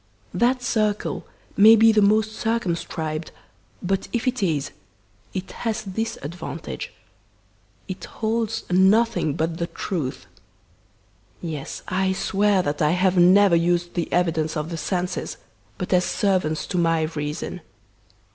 [0.33, 3.29] That circle may be the most circumscribed,
[3.83, 4.71] but if it is,
[5.35, 6.91] it has this advantage
[7.87, 10.25] it holds nothing but the truth!
[11.39, 15.37] Yes, I swear that I have never used the evidence of the senses
[15.77, 17.61] but as servants to my reason.